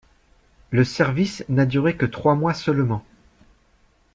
Le 0.71 0.83
service 0.83 1.45
n'a 1.47 1.67
duré 1.67 1.95
que 1.95 2.07
trois 2.07 2.33
mois 2.33 2.55
seulement. 2.55 3.05